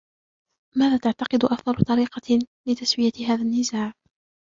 [0.77, 3.93] ماذا تعتقد أفضل طريقة لتسوية هذا النزاع؟